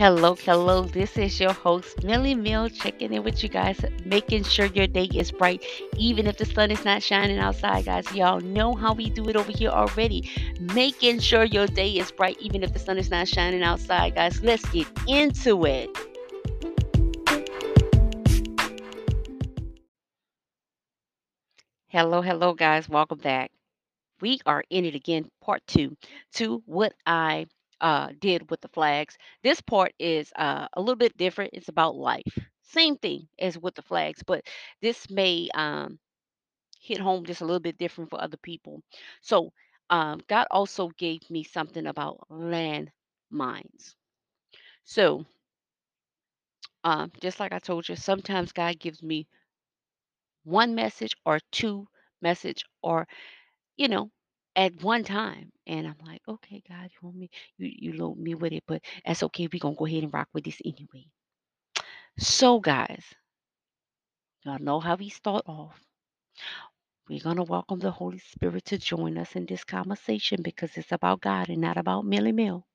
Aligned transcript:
Hello, 0.00 0.34
hello. 0.34 0.84
This 0.84 1.18
is 1.18 1.38
your 1.38 1.52
host, 1.52 2.02
Millie 2.04 2.34
Mill, 2.34 2.70
checking 2.70 3.12
in 3.12 3.22
with 3.22 3.42
you 3.42 3.50
guys, 3.50 3.78
making 4.06 4.44
sure 4.44 4.64
your 4.64 4.86
day 4.86 5.10
is 5.14 5.30
bright, 5.30 5.62
even 5.98 6.26
if 6.26 6.38
the 6.38 6.46
sun 6.46 6.70
is 6.70 6.82
not 6.86 7.02
shining 7.02 7.38
outside, 7.38 7.84
guys. 7.84 8.10
Y'all 8.14 8.40
know 8.40 8.74
how 8.74 8.94
we 8.94 9.10
do 9.10 9.28
it 9.28 9.36
over 9.36 9.52
here 9.52 9.68
already. 9.68 10.30
Making 10.58 11.18
sure 11.18 11.44
your 11.44 11.66
day 11.66 11.90
is 11.90 12.10
bright, 12.10 12.38
even 12.40 12.62
if 12.62 12.72
the 12.72 12.78
sun 12.78 12.96
is 12.96 13.10
not 13.10 13.28
shining 13.28 13.62
outside, 13.62 14.14
guys. 14.14 14.42
Let's 14.42 14.66
get 14.70 14.88
into 15.06 15.66
it. 15.66 15.90
Hello, 21.88 22.22
hello, 22.22 22.54
guys. 22.54 22.88
Welcome 22.88 23.18
back. 23.18 23.50
We 24.22 24.40
are 24.46 24.64
in 24.70 24.86
it 24.86 24.94
again, 24.94 25.28
part 25.42 25.60
two, 25.66 25.94
to 26.36 26.62
what 26.64 26.94
I 27.04 27.48
uh, 27.80 28.10
did 28.20 28.50
with 28.50 28.60
the 28.60 28.68
flags. 28.68 29.16
This 29.42 29.60
part 29.60 29.92
is 29.98 30.32
uh, 30.36 30.68
a 30.74 30.80
little 30.80 30.96
bit 30.96 31.16
different. 31.16 31.52
It's 31.54 31.68
about 31.68 31.96
life. 31.96 32.38
Same 32.62 32.96
thing 32.96 33.28
as 33.38 33.58
with 33.58 33.74
the 33.74 33.82
flags, 33.82 34.22
but 34.22 34.44
this 34.82 35.10
may 35.10 35.48
um, 35.54 35.98
hit 36.80 37.00
home 37.00 37.24
just 37.26 37.40
a 37.42 37.44
little 37.44 37.60
bit 37.60 37.78
different 37.78 38.10
for 38.10 38.20
other 38.22 38.36
people. 38.38 38.82
So, 39.22 39.52
um, 39.90 40.20
God 40.28 40.46
also 40.50 40.88
gave 40.98 41.28
me 41.30 41.44
something 41.44 41.86
about 41.86 42.26
land 42.30 42.90
mines. 43.30 43.96
So, 44.84 45.26
um, 46.84 47.10
just 47.20 47.40
like 47.40 47.52
I 47.52 47.58
told 47.58 47.88
you, 47.88 47.96
sometimes 47.96 48.52
God 48.52 48.78
gives 48.78 49.02
me 49.02 49.26
one 50.44 50.74
message 50.74 51.16
or 51.24 51.40
two 51.50 51.88
message 52.20 52.64
or 52.82 53.06
you 53.76 53.88
know, 53.88 54.10
at 54.60 54.82
one 54.84 55.04
time. 55.04 55.50
And 55.66 55.86
I'm 55.88 55.96
like, 56.06 56.22
okay, 56.28 56.62
God, 56.68 56.90
you 56.92 56.98
want 57.02 57.16
me, 57.16 57.30
you, 57.58 57.70
you 57.78 57.92
load 57.94 58.18
me 58.18 58.34
with 58.34 58.52
it, 58.52 58.64
but 58.68 58.82
that's 59.06 59.24
okay. 59.24 59.48
We're 59.52 59.60
going 59.60 59.74
to 59.74 59.78
go 59.78 59.86
ahead 59.86 60.04
and 60.04 60.14
rock 60.14 60.28
with 60.34 60.44
this 60.44 60.60
anyway. 60.64 61.06
So, 62.18 62.60
guys, 62.60 63.04
y'all 64.44 64.58
know 64.60 64.80
how 64.80 64.96
we 64.96 65.08
start 65.08 65.44
off. 65.46 65.80
We're 67.08 67.20
going 67.20 67.38
to 67.38 67.44
welcome 67.44 67.80
the 67.80 67.90
Holy 67.90 68.20
Spirit 68.20 68.66
to 68.66 68.78
join 68.78 69.18
us 69.18 69.36
in 69.36 69.46
this 69.46 69.64
conversation 69.64 70.42
because 70.42 70.76
it's 70.76 70.92
about 70.92 71.22
God 71.22 71.48
and 71.48 71.60
not 71.62 71.78
about 71.78 72.04
Millie 72.06 72.32
Mill. 72.32 72.66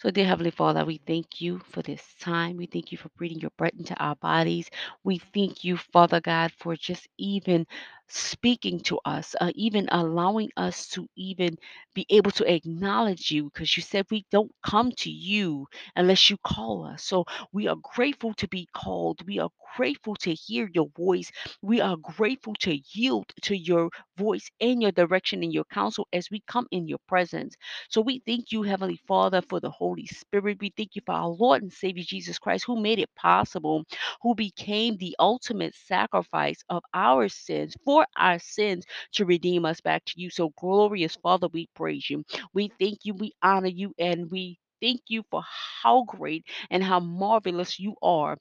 So, 0.00 0.10
dear 0.10 0.26
Heavenly 0.26 0.50
Father, 0.52 0.84
we 0.84 0.98
thank 1.06 1.40
you 1.40 1.60
for 1.70 1.82
this 1.82 2.02
time. 2.20 2.58
We 2.58 2.66
thank 2.66 2.92
you 2.92 2.98
for 2.98 3.10
breathing 3.16 3.40
your 3.40 3.52
breath 3.58 3.74
into 3.78 3.96
our 4.02 4.16
bodies. 4.16 4.70
We 5.04 5.18
thank 5.34 5.64
you, 5.64 5.78
Father 5.78 6.20
God, 6.20 6.52
for 6.58 6.76
just 6.76 7.08
even 7.18 7.66
speaking 8.14 8.80
to 8.82 9.00
us, 9.06 9.36
uh, 9.40 9.52
even 9.56 9.88
allowing 9.92 10.50
us 10.56 10.88
to 10.90 11.08
even 11.16 11.56
be 11.94 12.06
able 12.10 12.32
to 12.32 12.52
acknowledge 12.52 13.30
you 13.32 13.44
because 13.46 13.76
you 13.76 13.82
said 13.82 14.06
we 14.10 14.26
don't 14.32 14.52
come 14.66 14.92
to 14.98 15.10
you 15.10 15.66
unless 15.96 16.30
you 16.30 16.38
call 16.44 16.86
us. 16.86 17.04
So, 17.04 17.24
we 17.52 17.68
are 17.68 17.76
grateful 17.82 18.34
to 18.36 18.48
be 18.48 18.68
called. 18.74 19.26
We 19.26 19.38
are 19.40 19.50
grateful 19.76 20.16
to 20.16 20.34
hear 20.34 20.70
your 20.74 20.88
voice. 20.96 21.30
We 21.62 21.80
are 21.80 21.96
grateful 21.96 22.54
to 22.60 22.78
yield 22.92 23.26
to 23.44 23.56
your 23.56 23.90
voice 24.18 24.50
and 24.60 24.82
your 24.82 24.92
direction 24.92 25.42
and 25.42 25.52
your 25.52 25.64
counsel 25.64 26.08
as 26.12 26.30
we 26.30 26.42
come 26.48 26.66
in 26.72 26.88
your 26.88 26.98
presence. 27.08 27.56
So 27.90 28.02
we 28.02 28.22
thank 28.26 28.52
you, 28.52 28.62
Heavenly 28.62 29.00
Father, 29.08 29.42
for 29.42 29.60
the 29.60 29.70
Holy 29.70 30.06
Spirit. 30.06 30.58
We 30.60 30.72
thank 30.76 30.96
you 30.96 31.02
for 31.06 31.14
our 31.14 31.28
Lord 31.28 31.62
and 31.62 31.72
Savior 31.72 32.04
Jesus 32.06 32.38
Christ, 32.38 32.64
who 32.66 32.80
made 32.80 32.98
it 33.00 33.10
possible, 33.16 33.84
who 34.22 34.34
became 34.34 34.96
the 34.98 35.16
ultimate 35.20 35.74
sacrifice 35.74 36.62
of 36.70 36.82
our 36.94 37.28
sins, 37.28 37.74
for 37.84 38.03
our 38.16 38.38
sins, 38.38 38.84
to 39.14 39.24
redeem 39.24 39.64
us 39.64 39.80
back 39.80 40.04
to 40.06 40.14
you. 40.16 40.30
So, 40.30 40.50
glorious 40.58 41.16
Father, 41.16 41.48
we 41.52 41.68
praise 41.74 42.08
you. 42.10 42.24
We 42.52 42.72
thank 42.80 43.00
you, 43.04 43.14
we 43.14 43.32
honor 43.42 43.68
you, 43.68 43.94
and 43.98 44.30
we 44.30 44.58
thank 44.82 45.02
you 45.08 45.22
for 45.30 45.42
how 45.82 46.04
great 46.04 46.46
and 46.70 46.82
how 46.82 47.00
marvelous 47.00 47.78
you 47.78 47.96
are 48.02 48.36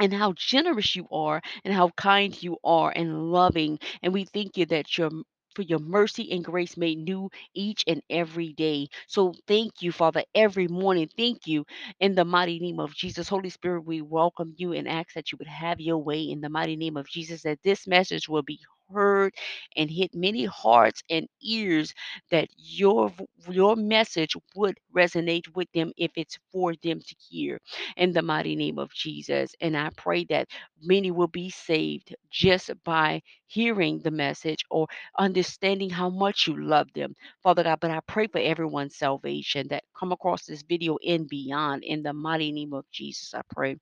and 0.00 0.12
how 0.12 0.32
generous 0.36 0.94
you 0.96 1.06
are 1.10 1.40
and 1.64 1.74
how 1.74 1.90
kind 1.96 2.42
you 2.42 2.58
are 2.64 2.92
and 2.94 3.30
loving 3.32 3.78
and 4.02 4.12
we 4.12 4.24
thank 4.24 4.56
you 4.56 4.66
that 4.66 4.96
your 4.98 5.10
for 5.54 5.62
your 5.62 5.78
mercy 5.80 6.30
and 6.32 6.44
grace 6.44 6.76
made 6.76 6.98
new 6.98 7.28
each 7.54 7.82
and 7.88 8.02
every 8.10 8.52
day. 8.52 8.86
So 9.08 9.34
thank 9.48 9.82
you, 9.82 9.90
Father, 9.90 10.22
every 10.34 10.68
morning. 10.68 11.08
Thank 11.16 11.46
you 11.46 11.64
in 11.98 12.14
the 12.14 12.24
mighty 12.24 12.60
name 12.60 12.78
of 12.78 12.94
Jesus. 12.94 13.28
Holy 13.28 13.50
Spirit, 13.50 13.84
we 13.84 14.00
welcome 14.02 14.54
you 14.58 14.74
and 14.74 14.86
ask 14.86 15.14
that 15.14 15.32
you 15.32 15.38
would 15.38 15.48
have 15.48 15.80
your 15.80 15.98
way 15.98 16.22
in 16.22 16.40
the 16.40 16.48
mighty 16.50 16.76
name 16.76 16.96
of 16.96 17.08
Jesus, 17.08 17.42
that 17.42 17.58
this 17.64 17.88
message 17.88 18.28
will 18.28 18.42
be 18.42 18.60
heard 18.92 19.34
and 19.76 19.90
hit 19.90 20.14
many 20.14 20.44
hearts 20.46 21.02
and 21.10 21.26
ears 21.42 21.94
that 22.30 22.48
your 22.56 23.12
your 23.48 23.76
message 23.76 24.36
would 24.54 24.78
resonate 24.94 25.46
with 25.54 25.70
them 25.72 25.92
if 25.96 26.10
it's 26.16 26.38
for 26.52 26.74
them 26.82 27.00
to 27.00 27.14
hear 27.18 27.58
in 27.96 28.12
the 28.12 28.22
mighty 28.22 28.56
name 28.56 28.78
of 28.78 28.92
Jesus. 28.92 29.54
And 29.60 29.76
I 29.76 29.90
pray 29.96 30.24
that 30.26 30.48
many 30.82 31.10
will 31.10 31.28
be 31.28 31.50
saved 31.50 32.14
just 32.30 32.70
by 32.84 33.22
hearing 33.46 34.00
the 34.00 34.10
message 34.10 34.64
or 34.70 34.86
understanding 35.18 35.90
how 35.90 36.08
much 36.08 36.46
you 36.46 36.62
love 36.62 36.88
them, 36.94 37.14
Father 37.42 37.64
God. 37.64 37.80
But 37.80 37.90
I 37.90 38.00
pray 38.06 38.26
for 38.26 38.38
everyone's 38.40 38.96
salvation 38.96 39.68
that 39.68 39.84
come 39.98 40.12
across 40.12 40.44
this 40.46 40.62
video 40.62 40.98
and 41.06 41.28
beyond. 41.28 41.84
In 41.84 42.02
the 42.02 42.12
mighty 42.12 42.52
name 42.52 42.72
of 42.72 42.84
Jesus, 42.90 43.34
I 43.34 43.42
pray. 43.54 43.76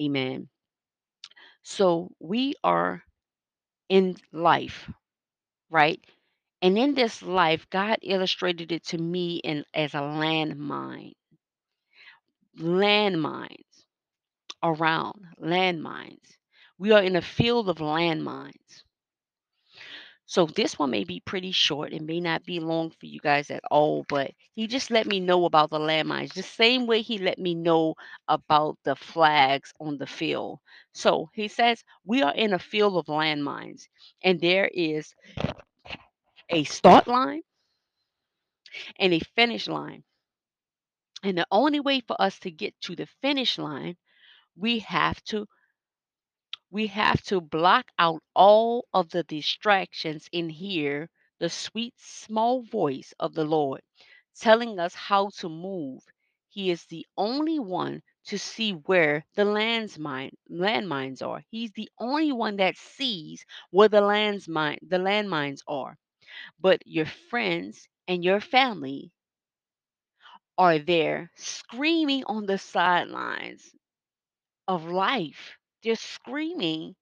Amen. 0.00 0.48
So 1.62 2.10
we 2.20 2.54
are 2.62 3.02
in 3.88 4.16
life, 4.32 4.90
right? 5.70 6.00
And 6.62 6.78
in 6.78 6.94
this 6.94 7.22
life, 7.22 7.68
God 7.70 7.98
illustrated 8.02 8.72
it 8.72 8.84
to 8.88 8.98
me 8.98 9.38
in 9.44 9.64
as 9.74 9.94
a 9.94 9.98
landmine. 9.98 11.14
Landmines 12.58 13.84
around 14.62 15.26
landmines. 15.40 16.36
We 16.78 16.92
are 16.92 17.02
in 17.02 17.16
a 17.16 17.22
field 17.22 17.68
of 17.70 17.78
landmines. 17.78 18.84
So 20.26 20.46
this 20.46 20.78
one 20.78 20.90
may 20.90 21.04
be 21.04 21.20
pretty 21.20 21.52
short. 21.52 21.92
It 21.92 22.02
may 22.02 22.20
not 22.20 22.44
be 22.44 22.60
long 22.60 22.90
for 22.90 23.06
you 23.06 23.20
guys 23.20 23.50
at 23.50 23.64
all, 23.70 24.04
but 24.08 24.32
he 24.54 24.66
just 24.66 24.90
let 24.90 25.06
me 25.06 25.20
know 25.20 25.44
about 25.46 25.70
the 25.70 25.78
landmines. 25.78 26.34
The 26.34 26.42
same 26.42 26.86
way 26.86 27.02
he 27.02 27.18
let 27.18 27.38
me 27.38 27.54
know 27.54 27.94
about 28.28 28.78
the 28.84 28.96
flags 28.96 29.72
on 29.80 29.98
the 29.98 30.06
field. 30.06 30.60
So 30.92 31.30
he 31.34 31.48
says 31.48 31.84
we 32.04 32.22
are 32.22 32.34
in 32.34 32.52
a 32.54 32.58
field 32.58 32.96
of 32.96 33.06
landmines, 33.06 33.88
and 34.22 34.40
there 34.40 34.68
is 34.72 35.14
a 36.50 36.64
start 36.64 37.06
line 37.06 37.42
and 38.98 39.12
a 39.14 39.20
finish 39.34 39.68
line. 39.68 40.04
And 41.22 41.36
the 41.38 41.46
only 41.50 41.80
way 41.80 42.00
for 42.00 42.20
us 42.20 42.38
to 42.40 42.50
get 42.50 42.80
to 42.82 42.96
the 42.96 43.06
finish 43.06 43.58
line, 43.58 43.96
we 44.56 44.80
have 44.80 45.22
to 45.24 45.46
we 46.70 46.86
have 46.88 47.22
to 47.24 47.40
block 47.40 47.90
out 47.98 48.22
all 48.34 48.86
of 48.94 49.10
the 49.10 49.22
distractions 49.24 50.28
and 50.32 50.50
hear 50.52 51.10
the 51.38 51.48
sweet 51.50 51.94
small 51.98 52.62
voice 52.62 53.12
of 53.18 53.34
the 53.34 53.44
Lord 53.44 53.82
telling 54.40 54.78
us 54.78 54.94
how 54.94 55.30
to 55.38 55.48
move. 55.48 56.02
He 56.48 56.70
is 56.70 56.84
the 56.86 57.06
only 57.16 57.58
one 57.58 58.02
to 58.26 58.38
see 58.38 58.72
where 58.72 59.24
the 59.34 59.44
landmine 59.44 60.34
landmines 60.50 61.22
are. 61.22 61.42
He's 61.50 61.72
the 61.72 61.90
only 61.98 62.32
one 62.32 62.56
that 62.56 62.76
sees 62.76 63.44
where 63.70 63.88
the 63.88 64.00
landmine 64.02 64.78
the 64.82 64.98
landmines 64.98 65.62
are. 65.66 65.98
But 66.60 66.86
your 66.86 67.06
friends 67.06 67.88
and 68.08 68.24
your 68.24 68.40
family 68.40 69.12
are 70.58 70.78
there 70.78 71.30
screaming 71.36 72.22
on 72.24 72.44
the 72.44 72.58
sidelines 72.58 73.74
of 74.68 74.84
life. 74.86 75.55
They're 75.86 75.96
screaming 75.96 76.96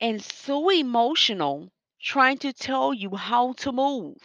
and 0.00 0.22
so 0.24 0.70
emotional 0.70 1.70
trying 2.00 2.38
to 2.38 2.54
tell 2.54 2.94
you 2.94 3.14
how 3.14 3.52
to 3.52 3.72
move, 3.72 4.16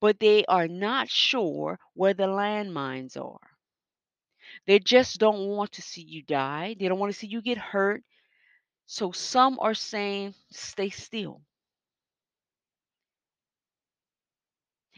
but 0.00 0.18
they 0.18 0.44
are 0.46 0.66
not 0.66 1.08
sure 1.08 1.78
where 1.94 2.12
the 2.12 2.26
landmines 2.26 3.16
are. 3.16 3.38
They 4.66 4.78
just 4.78 5.18
don't 5.18 5.48
want 5.48 5.72
to 5.72 5.82
see 5.82 6.02
you 6.02 6.22
die. 6.22 6.76
They 6.78 6.86
don't 6.86 7.00
want 7.00 7.12
to 7.12 7.18
see 7.18 7.26
you 7.26 7.42
get 7.42 7.58
hurt. 7.58 8.04
So 8.86 9.12
some 9.12 9.58
are 9.60 9.74
saying, 9.74 10.34
stay 10.52 10.90
still. 10.90 11.42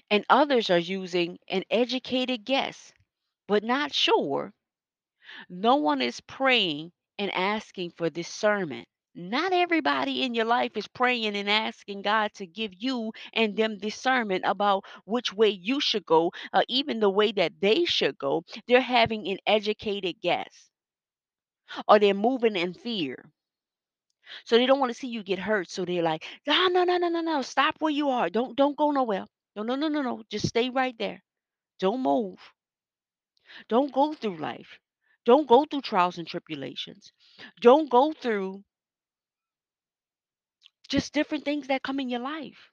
And 0.08 0.24
others 0.28 0.70
are 0.70 0.78
using 0.78 1.40
an 1.48 1.64
educated 1.68 2.44
guess, 2.44 2.92
but 3.46 3.64
not 3.64 3.94
sure 3.94 4.54
No 5.50 5.76
one 5.76 6.00
is 6.02 6.20
praying 6.20 6.92
and 7.18 7.30
asking 7.32 7.90
for 7.92 8.08
discernment. 8.10 8.88
Not 9.14 9.52
everybody 9.52 10.22
in 10.22 10.34
your 10.34 10.44
life 10.46 10.76
is 10.76 10.88
praying 10.88 11.36
and 11.36 11.50
asking 11.50 12.02
God 12.02 12.32
to 12.34 12.46
give 12.46 12.72
you 12.78 13.12
and 13.34 13.56
them 13.56 13.76
discernment 13.78 14.44
about 14.46 14.84
which 15.04 15.32
way 15.32 15.50
you 15.50 15.80
should 15.80 16.06
go, 16.06 16.32
or 16.54 16.64
even 16.68 17.00
the 17.00 17.10
way 17.10 17.32
that 17.32 17.60
they 17.60 17.84
should 17.84 18.18
go. 18.18 18.44
They're 18.66 18.80
having 18.80 19.28
an 19.28 19.38
educated 19.46 20.20
guess, 20.20 20.70
or 21.86 21.98
they're 21.98 22.14
moving 22.14 22.56
in 22.56 22.72
fear. 22.72 23.30
So 24.44 24.58
they 24.58 24.66
don't 24.66 24.78
want 24.78 24.90
to 24.90 24.94
see 24.98 25.08
you 25.08 25.22
get 25.22 25.38
hurt. 25.38 25.70
So 25.70 25.84
they're 25.86 26.02
like, 26.02 26.26
no, 26.46 26.66
no, 26.68 26.84
no, 26.84 26.98
no, 26.98 27.08
no, 27.08 27.20
no. 27.22 27.40
Stop 27.42 27.76
where 27.78 27.90
you 27.92 28.10
are. 28.10 28.28
Don't 28.28 28.54
don't 28.54 28.76
go 28.76 28.90
nowhere. 28.90 29.24
No, 29.56 29.62
no, 29.62 29.76
no, 29.76 29.88
no, 29.88 30.02
no. 30.02 30.22
Just 30.30 30.46
stay 30.48 30.68
right 30.70 30.96
there. 30.98 31.22
Don't 31.80 32.02
move. 32.02 32.38
Don't 33.68 33.90
go 33.90 34.12
through 34.12 34.36
life. 34.36 34.78
Don't 35.24 35.48
go 35.48 35.64
through 35.64 35.82
trials 35.82 36.18
and 36.18 36.26
tribulations. 36.26 37.12
Don't 37.60 37.90
go 37.90 38.12
through 38.12 38.64
just 40.88 41.12
different 41.14 41.44
things 41.44 41.68
that 41.68 41.82
come 41.82 42.00
in 42.00 42.10
your 42.10 42.20
life. 42.20 42.70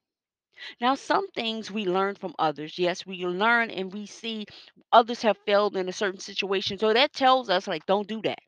Now, 0.81 0.95
some 0.95 1.29
things 1.31 1.71
we 1.71 1.85
learn 1.85 2.15
from 2.15 2.35
others. 2.39 2.79
Yes, 2.79 3.05
we 3.05 3.25
learn 3.25 3.71
and 3.71 3.93
we 3.93 4.05
see 4.07 4.45
others 4.91 5.21
have 5.21 5.37
failed 5.45 5.77
in 5.77 5.87
a 5.89 5.93
certain 5.93 6.19
situation. 6.19 6.79
So 6.79 6.93
that 6.93 7.13
tells 7.13 7.49
us, 7.49 7.67
like, 7.67 7.85
don't 7.85 8.07
do 8.07 8.21
that. 8.23 8.39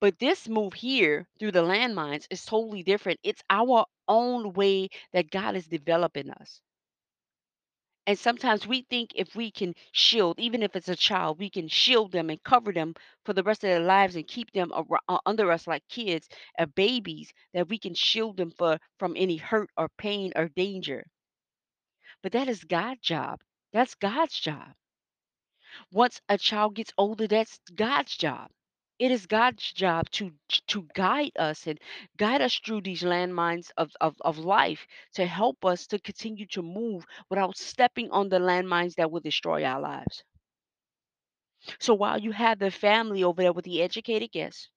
But 0.00 0.18
this 0.18 0.48
move 0.48 0.74
here 0.74 1.26
through 1.38 1.52
the 1.52 1.62
landmines 1.62 2.26
is 2.30 2.44
totally 2.44 2.82
different. 2.82 3.20
It's 3.22 3.42
our 3.48 3.86
own 4.08 4.52
way 4.52 4.88
that 5.12 5.30
God 5.30 5.56
is 5.56 5.66
developing 5.66 6.30
us. 6.30 6.60
And 8.06 8.16
sometimes 8.16 8.64
we 8.64 8.82
think 8.82 9.10
if 9.16 9.34
we 9.34 9.50
can 9.50 9.74
shield, 9.90 10.38
even 10.38 10.62
if 10.62 10.76
it's 10.76 10.88
a 10.88 10.94
child, 10.94 11.40
we 11.40 11.50
can 11.50 11.66
shield 11.68 12.12
them 12.12 12.30
and 12.30 12.40
cover 12.44 12.72
them 12.72 12.94
for 13.24 13.32
the 13.32 13.42
rest 13.42 13.64
of 13.64 13.70
their 13.70 13.80
lives 13.80 14.14
and 14.14 14.24
keep 14.26 14.52
them 14.52 14.72
uh, 14.72 15.18
under 15.26 15.50
us 15.50 15.66
like 15.66 15.88
kids 15.88 16.28
or 16.58 16.66
babies, 16.66 17.32
that 17.54 17.68
we 17.68 17.78
can 17.78 17.94
shield 17.94 18.36
them 18.36 18.52
for 18.52 18.78
from 18.98 19.14
any 19.16 19.36
hurt 19.36 19.70
or 19.76 19.88
pain 19.98 20.32
or 20.36 20.48
danger. 20.48 21.04
But 22.22 22.32
that 22.32 22.48
is 22.48 22.64
God's 22.64 23.02
job. 23.02 23.42
That's 23.72 23.94
God's 23.94 24.40
job. 24.40 24.74
Once 25.92 26.20
a 26.28 26.36
child 26.38 26.74
gets 26.74 26.92
older, 26.98 27.28
that's 27.28 27.60
God's 27.76 28.16
job. 28.16 28.50
It 29.02 29.10
is 29.10 29.26
God's 29.26 29.72
job 29.72 30.08
to 30.12 30.32
to 30.68 30.88
guide 30.94 31.32
us 31.36 31.66
and 31.66 31.78
guide 32.16 32.40
us 32.40 32.58
through 32.58 32.82
these 32.82 33.02
landmines 33.02 33.70
of, 33.76 33.92
of, 34.00 34.16
of 34.22 34.38
life 34.38 34.86
to 35.14 35.26
help 35.26 35.64
us 35.66 35.86
to 35.88 35.98
continue 35.98 36.46
to 36.46 36.62
move 36.62 37.04
without 37.28 37.58
stepping 37.58 38.10
on 38.12 38.30
the 38.30 38.38
landmines 38.38 38.94
that 38.94 39.10
will 39.10 39.20
destroy 39.20 39.64
our 39.64 39.80
lives. 39.80 40.24
So 41.80 41.94
while 41.94 42.20
you 42.20 42.32
have 42.32 42.60
the 42.60 42.70
family 42.70 43.24
over 43.24 43.42
there 43.42 43.52
with 43.52 43.64
the 43.66 43.82
educated 43.82 44.32
guests 44.32 44.70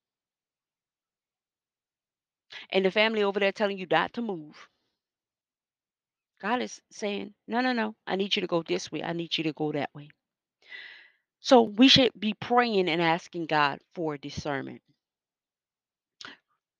and 2.71 2.85
the 2.85 2.91
family 2.91 3.23
over 3.23 3.39
there 3.39 3.51
telling 3.53 3.77
you 3.77 3.87
not 3.89 4.13
to 4.13 4.21
move, 4.23 4.69
God 6.41 6.61
is 6.63 6.81
saying, 6.91 7.35
No, 7.47 7.61
no, 7.61 7.73
no. 7.73 7.95
I 8.07 8.15
need 8.15 8.35
you 8.35 8.41
to 8.41 8.47
go 8.47 8.63
this 8.63 8.91
way. 8.91 9.03
I 9.03 9.13
need 9.13 9.37
you 9.37 9.43
to 9.45 9.53
go 9.53 9.71
that 9.73 9.93
way. 9.93 10.09
So 11.45 11.61
we 11.61 11.89
should 11.89 12.09
be 12.19 12.33
praying 12.33 12.89
and 12.89 12.99
asking 12.99 13.45
God 13.45 13.79
for 13.93 14.17
discernment. 14.17 14.81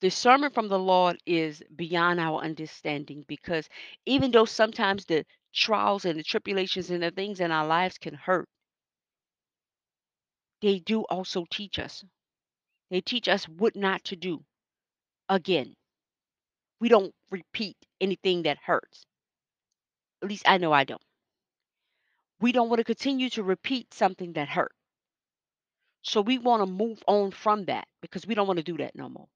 Discernment 0.02 0.56
from 0.56 0.70
the 0.70 0.80
Lord 0.80 1.20
is 1.28 1.62
beyond 1.76 2.20
our 2.20 2.42
understanding 2.42 3.24
because 3.28 3.70
even 4.08 4.32
though 4.32 4.46
sometimes 4.46 5.06
the 5.06 5.24
trials 5.54 6.06
and 6.06 6.18
the 6.18 6.24
tribulations 6.24 6.90
and 6.90 7.04
the 7.04 7.12
things 7.12 7.42
in 7.42 7.52
our 7.52 7.68
lives 7.68 8.00
can 8.00 8.16
hurt, 8.16 8.50
they 10.64 10.80
do 10.80 11.02
also 11.04 11.46
teach 11.52 11.78
us. 11.78 12.04
They 12.90 13.02
teach 13.02 13.30
us 13.30 13.48
what 13.48 13.76
not 13.76 14.04
to 14.06 14.16
do. 14.16 14.44
Again, 15.30 15.76
we 16.82 16.90
don't 16.90 17.14
repeat 17.30 17.78
anything 18.02 18.44
that 18.44 18.58
hurts. 18.66 19.06
At 20.24 20.30
least 20.30 20.44
I 20.48 20.58
know 20.58 20.74
I 20.74 20.86
don't. 20.86 21.04
We 22.40 22.52
don't 22.52 22.70
want 22.70 22.80
to 22.80 22.86
continue 22.86 23.30
to 23.32 23.44
repeat 23.44 23.94
something 23.94 24.34
that 24.34 24.50
hurt. 24.50 24.74
So 26.04 26.22
we 26.22 26.38
want 26.38 26.62
to 26.62 26.72
move 26.72 27.04
on 27.08 27.32
from 27.32 27.66
that 27.66 27.88
because 28.02 28.28
we 28.28 28.36
don't 28.36 28.48
want 28.48 28.58
to 28.58 28.64
do 28.64 28.78
that 28.78 28.96
no 28.96 29.10
more. 29.10 29.28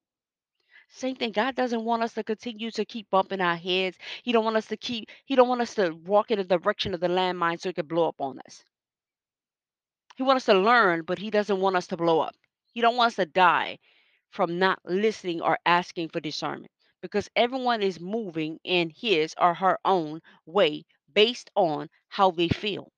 Same 0.90 1.16
thing. 1.16 1.31
God 1.31 1.56
doesn't 1.56 1.84
want 1.86 2.04
us 2.04 2.13
to 2.13 2.24
continue 2.24 2.72
to 2.72 2.86
keep 2.86 3.10
bumping 3.10 3.42
our 3.42 3.56
heads. 3.56 3.98
He 4.24 4.31
don't 4.31 4.46
want 4.46 4.57
us 4.57 4.68
to 4.68 4.78
keep. 4.78 5.10
He 5.25 5.36
don't 5.36 5.50
want 5.50 5.62
us 5.62 5.75
to 5.75 5.92
walk 6.06 6.31
in 6.31 6.40
the 6.40 6.44
direction 6.46 6.94
of 6.94 7.00
the 7.00 7.07
landmine 7.07 7.60
so 7.60 7.69
it 7.69 7.75
could 7.75 7.88
blow 7.88 8.07
up 8.07 8.22
on 8.22 8.40
us. 8.48 8.63
He 10.18 10.24
wants 10.24 10.48
us 10.48 10.54
to 10.54 10.60
learn, 10.60 11.04
but 11.04 11.19
he 11.19 11.31
doesn't 11.31 11.60
want 11.62 11.75
us 11.75 11.88
to 11.88 11.98
blow 11.98 12.19
up. 12.19 12.36
He 12.74 12.81
don't 12.81 12.96
want 12.98 13.10
us 13.10 13.16
to 13.16 13.25
die 13.25 13.80
from 14.31 14.60
not 14.60 14.80
listening 14.86 15.42
or 15.42 15.57
asking 15.66 16.10
for 16.10 16.19
discernment 16.19 16.72
because 17.01 17.30
everyone 17.36 17.81
is 17.81 18.00
moving 18.00 18.60
in 18.63 18.92
his 18.92 19.36
or 19.40 19.54
her 19.56 19.80
own 19.86 20.22
way 20.46 20.86
based 21.13 21.51
on 21.56 21.89
how 22.09 22.31
they 22.31 22.50
feel. 22.50 22.91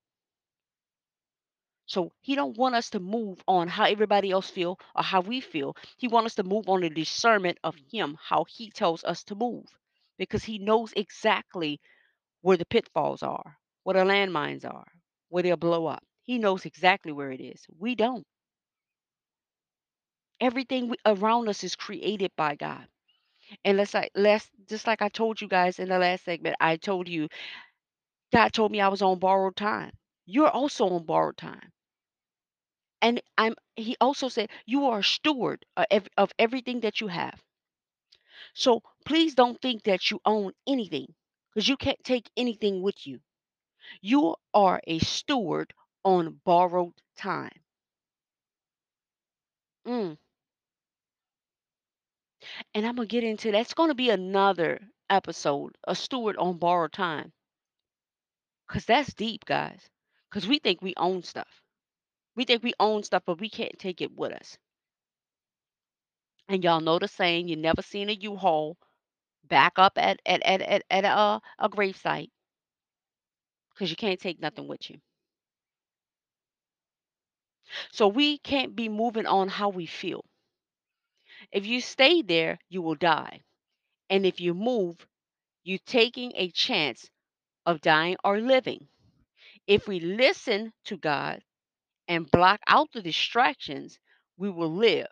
So 1.85 2.11
he 2.21 2.33
don't 2.33 2.57
want 2.57 2.73
us 2.73 2.89
to 2.89 2.99
move 2.99 3.43
on 3.47 3.67
how 3.67 3.85
everybody 3.85 4.31
else 4.31 4.49
feel 4.49 4.79
or 4.95 5.03
how 5.03 5.21
we 5.21 5.41
feel. 5.41 5.75
He 5.97 6.07
wants 6.07 6.25
us 6.25 6.35
to 6.37 6.43
move 6.43 6.67
on 6.67 6.81
the 6.81 6.89
discernment 6.89 7.59
of 7.63 7.75
him, 7.91 8.17
how 8.19 8.45
he 8.45 8.71
tells 8.71 9.03
us 9.03 9.23
to 9.25 9.35
move. 9.35 9.67
Because 10.17 10.43
he 10.43 10.57
knows 10.57 10.91
exactly 10.93 11.79
where 12.41 12.57
the 12.57 12.65
pitfalls 12.65 13.23
are, 13.23 13.57
where 13.83 13.95
the 13.95 14.11
landmines 14.11 14.65
are, 14.65 14.87
where 15.29 15.43
they'll 15.43 15.57
blow 15.57 15.87
up. 15.87 16.03
He 16.23 16.37
knows 16.39 16.65
exactly 16.65 17.11
where 17.11 17.31
it 17.31 17.41
is. 17.41 17.65
We 17.79 17.95
don't. 17.95 18.25
Everything 20.41 20.93
around 21.05 21.47
us 21.47 21.63
is 21.63 21.75
created 21.77 22.31
by 22.35 22.55
God. 22.55 22.85
And 23.65 23.77
let's 23.77 23.93
like 23.93 24.11
let's 24.15 24.49
just 24.67 24.87
like 24.87 25.01
I 25.01 25.09
told 25.09 25.41
you 25.41 25.47
guys 25.47 25.79
in 25.79 25.89
the 25.89 25.99
last 25.99 26.25
segment, 26.25 26.57
I 26.61 26.77
told 26.77 27.07
you 27.09 27.29
God 28.31 28.51
told 28.53 28.71
me 28.71 28.81
I 28.81 28.87
was 28.89 29.01
on 29.01 29.19
borrowed 29.19 29.55
time. 29.55 29.91
You're 30.25 30.49
also 30.49 30.87
on 30.89 31.05
borrowed 31.05 31.37
time. 31.37 31.71
And 32.99 33.21
I'm 33.37 33.55
he 33.75 33.95
also 34.01 34.27
said 34.27 34.49
you 34.65 34.87
are 34.87 34.97
a 34.99 35.03
steward 35.03 35.65
of, 35.77 36.07
of 36.17 36.31
everything 36.39 36.79
that 36.79 36.99
you 36.99 37.09
have. 37.09 37.39
So 38.53 38.81
please 39.05 39.35
don't 39.35 39.61
think 39.61 39.83
that 39.83 40.09
you 40.09 40.21
own 40.25 40.53
anything 40.65 41.13
because 41.53 41.67
you 41.67 41.75
can't 41.75 42.01
take 42.03 42.29
anything 42.37 42.81
with 42.81 43.05
you. 43.05 43.19
You 44.01 44.35
are 44.53 44.81
a 44.87 44.99
steward 44.99 45.73
on 46.05 46.41
borrowed 46.45 46.93
time. 47.17 47.63
Mm. 49.85 50.15
And 52.73 52.85
I'm 52.85 52.95
going 52.95 53.07
to 53.07 53.11
get 53.11 53.23
into 53.23 53.51
that's 53.51 53.73
going 53.73 53.87
to 53.89 53.95
be 53.95 54.09
another 54.09 54.81
episode, 55.09 55.77
a 55.85 55.95
steward 55.95 56.35
on 56.35 56.57
borrowed 56.57 56.91
time. 56.91 57.31
Because 58.71 58.85
that's 58.85 59.13
deep, 59.13 59.44
guys. 59.44 59.89
Because 60.29 60.47
we 60.47 60.57
think 60.59 60.81
we 60.81 60.94
own 60.95 61.23
stuff. 61.23 61.62
We 62.38 62.45
think 62.45 62.63
we 62.63 62.73
own 62.79 63.03
stuff, 63.03 63.23
but 63.25 63.41
we 63.41 63.50
can't 63.50 63.77
take 63.77 64.00
it 64.00 64.15
with 64.15 64.31
us. 64.31 64.57
And 66.47 66.63
y'all 66.63 66.79
know 66.79 66.97
the 66.97 67.09
saying, 67.09 67.50
you 67.50 67.57
never 67.57 67.81
seen 67.81 68.09
a 68.09 68.13
U-Haul 68.13 68.77
back 69.44 69.73
up 69.77 69.97
at 69.97 70.21
at 70.25 70.41
at 70.44 70.62
at, 70.62 70.83
at 70.89 71.03
a, 71.03 71.41
a 71.59 71.69
gravesite 71.69 72.29
because 73.74 73.89
you 73.89 73.98
can't 73.98 74.22
take 74.22 74.39
nothing 74.39 74.69
with 74.69 74.89
you. 74.89 75.01
So 77.91 78.07
we 78.07 78.38
can't 78.38 78.74
be 78.74 78.88
moving 78.88 79.25
on 79.25 79.50
how 79.50 79.67
we 79.67 79.86
feel. 79.86 80.24
If 81.51 81.65
you 81.65 81.81
stay 81.81 82.22
there, 82.22 82.57
you 82.69 82.81
will 82.81 82.95
die. 82.95 83.41
And 84.10 84.25
if 84.25 84.39
you 84.39 84.53
move, 84.53 85.05
you're 85.63 85.79
taking 85.86 86.31
a 86.36 86.51
chance 86.51 87.10
of 87.65 87.82
dying 87.82 88.18
or 88.24 88.39
living. 88.39 88.88
If 89.68 89.88
we 89.88 90.00
listen 90.00 90.74
to 90.86 90.98
God 90.98 91.41
and 92.08 92.30
block 92.32 92.60
out 92.68 92.89
the 92.94 93.01
distractions, 93.01 94.00
we 94.38 94.50
will 94.50 94.74
live 94.74 95.08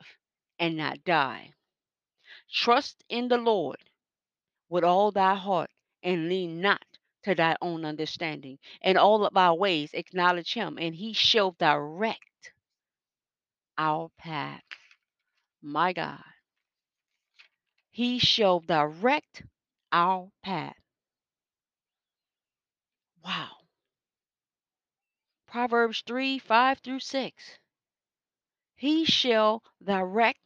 and 0.60 0.78
not 0.78 1.04
die. 1.04 1.54
Trust 2.52 3.04
in 3.10 3.28
the 3.28 3.38
Lord 3.38 3.78
with 4.70 4.84
all 4.84 5.12
thy 5.12 5.36
heart 5.36 5.70
and 6.04 6.30
lean 6.30 6.62
not 6.62 6.84
to 7.24 7.36
thy 7.36 7.56
own 7.62 7.86
understanding. 7.86 8.58
In 8.82 8.98
all 8.98 9.26
of 9.26 9.36
our 9.38 9.56
ways, 9.56 9.92
acknowledge 9.94 10.54
him, 10.54 10.78
and 10.80 10.96
he 10.96 11.14
shall 11.14 11.56
direct 11.60 12.22
our 13.78 14.10
path. 14.18 14.62
My 15.62 15.94
God, 15.94 16.24
he 17.92 18.20
shall 18.20 18.60
direct 18.62 19.44
our 19.92 20.30
path. 20.44 20.79
Wow. 23.30 23.58
Proverbs 25.48 26.02
3 26.08 26.40
5 26.40 26.80
through 26.80 27.02
6. 27.02 27.60
He 28.76 29.06
shall 29.06 29.64
direct 29.84 30.40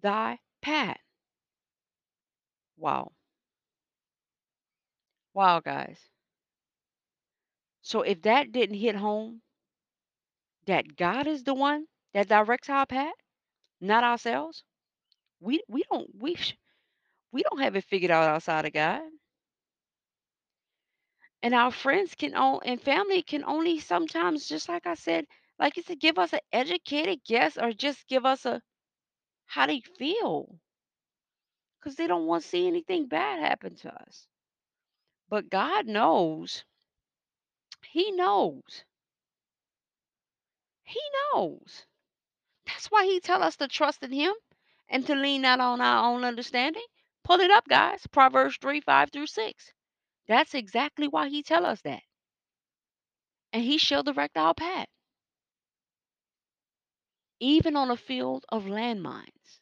thy 0.00 0.38
path. 0.60 1.00
Wow. 2.78 3.12
Wow, 5.32 5.60
guys. 5.60 6.10
So 7.82 8.02
if 8.02 8.22
that 8.22 8.52
didn't 8.52 8.76
hit 8.76 8.94
home, 8.94 9.42
that 10.66 10.94
God 10.94 11.26
is 11.26 11.42
the 11.42 11.54
one 11.54 11.88
that 12.12 12.28
directs 12.28 12.70
our 12.70 12.86
path, 12.86 13.14
not 13.80 14.04
ourselves. 14.04 14.64
We 15.40 15.62
we 15.68 15.84
don't 15.90 16.10
we 16.14 16.36
we 17.32 17.42
don't 17.42 17.60
have 17.60 17.76
it 17.76 17.84
figured 17.84 18.10
out 18.10 18.28
outside 18.28 18.66
of 18.66 18.72
God. 18.74 19.02
And 21.42 21.54
our 21.54 21.70
friends 21.70 22.14
can 22.14 22.34
all 22.34 22.60
and 22.64 22.80
family 22.80 23.22
can 23.22 23.44
only 23.44 23.78
sometimes, 23.78 24.48
just 24.48 24.68
like 24.68 24.86
I 24.86 24.94
said, 24.94 25.26
like 25.58 25.76
you 25.76 25.82
said, 25.82 26.00
give 26.00 26.18
us 26.18 26.32
an 26.32 26.40
educated 26.52 27.20
guess 27.24 27.56
or 27.58 27.72
just 27.72 28.08
give 28.08 28.26
us 28.26 28.44
a 28.44 28.60
how 29.46 29.66
they 29.66 29.80
feel. 29.98 30.58
Because 31.78 31.96
they 31.96 32.06
don't 32.06 32.26
want 32.26 32.42
to 32.42 32.48
see 32.48 32.66
anything 32.66 33.06
bad 33.06 33.40
happen 33.40 33.76
to 33.76 33.94
us. 33.94 34.26
But 35.28 35.48
God 35.50 35.86
knows. 35.86 36.64
He 37.90 38.10
knows. 38.12 38.84
He 40.82 41.00
knows. 41.34 41.86
That's 42.66 42.86
why 42.90 43.04
he 43.04 43.20
tell 43.20 43.42
us 43.42 43.56
to 43.56 43.68
trust 43.68 44.02
in 44.02 44.12
him 44.12 44.34
and 44.88 45.06
to 45.06 45.14
lean 45.14 45.42
not 45.42 45.60
on 45.60 45.80
our 45.80 46.12
own 46.12 46.24
understanding. 46.24 46.84
Pull 47.24 47.40
it 47.40 47.50
up, 47.50 47.68
guys. 47.68 48.06
Proverbs 48.10 48.56
3, 48.60 48.80
5 48.80 49.10
through 49.10 49.26
6. 49.26 49.72
That's 50.28 50.54
exactly 50.54 51.08
why 51.08 51.28
he 51.30 51.42
tell 51.42 51.66
us 51.66 51.80
that. 51.82 52.02
And 53.52 53.62
he 53.64 53.78
shall 53.78 54.02
direct 54.02 54.36
our 54.36 54.54
path. 54.54 54.88
Even 57.40 57.76
on 57.76 57.90
a 57.90 57.96
field 57.96 58.44
of 58.50 58.64
landmines. 58.64 59.60